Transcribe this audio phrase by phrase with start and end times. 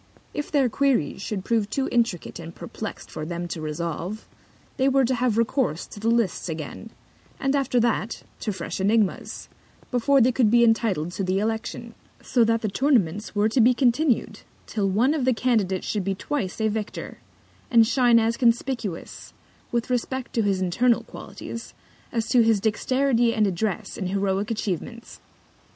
[0.33, 4.27] If their Queries should prove too intricate and perplext for them to resolve,
[4.77, 6.89] they were to have Recourse to the Lists again,
[7.39, 9.47] and after that, to fresh Ænigmas,
[9.91, 13.75] before they could be entitled to the Election: So that the Tournaments were to be
[13.75, 17.19] continu'd till One of the Candidates should be twice a Victor,
[17.69, 19.35] and shine as conspicuous,
[19.71, 21.75] with respect to his internal Qualities,
[22.11, 25.19] as to his Dexterity and Address in heroic Atchievements.